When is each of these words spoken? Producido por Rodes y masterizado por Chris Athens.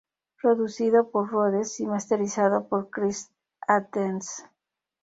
Producido 0.41 1.11
por 1.11 1.29
Rodes 1.29 1.79
y 1.79 1.85
masterizado 1.85 2.67
por 2.67 2.89
Chris 2.89 3.29
Athens. 3.67 4.43